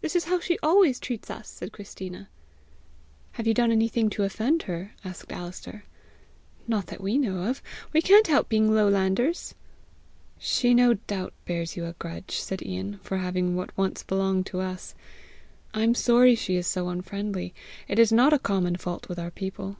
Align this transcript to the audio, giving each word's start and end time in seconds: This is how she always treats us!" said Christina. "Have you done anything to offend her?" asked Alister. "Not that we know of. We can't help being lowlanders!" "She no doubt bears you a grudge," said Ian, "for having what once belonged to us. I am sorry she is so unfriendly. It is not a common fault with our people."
This 0.00 0.16
is 0.16 0.24
how 0.24 0.40
she 0.40 0.58
always 0.62 0.98
treats 0.98 1.28
us!" 1.30 1.46
said 1.50 1.70
Christina. 1.70 2.30
"Have 3.32 3.46
you 3.46 3.52
done 3.52 3.70
anything 3.70 4.08
to 4.08 4.22
offend 4.22 4.62
her?" 4.62 4.94
asked 5.04 5.30
Alister. 5.30 5.84
"Not 6.66 6.86
that 6.86 7.02
we 7.02 7.18
know 7.18 7.42
of. 7.50 7.60
We 7.92 8.00
can't 8.00 8.26
help 8.26 8.48
being 8.48 8.72
lowlanders!" 8.72 9.54
"She 10.38 10.72
no 10.72 10.94
doubt 10.94 11.34
bears 11.44 11.76
you 11.76 11.84
a 11.84 11.92
grudge," 11.92 12.36
said 12.38 12.62
Ian, 12.64 13.00
"for 13.02 13.18
having 13.18 13.54
what 13.54 13.76
once 13.76 14.02
belonged 14.02 14.46
to 14.46 14.60
us. 14.60 14.94
I 15.74 15.82
am 15.82 15.94
sorry 15.94 16.34
she 16.36 16.56
is 16.56 16.66
so 16.66 16.88
unfriendly. 16.88 17.52
It 17.86 17.98
is 17.98 18.10
not 18.10 18.32
a 18.32 18.38
common 18.38 18.76
fault 18.76 19.10
with 19.10 19.18
our 19.18 19.30
people." 19.30 19.76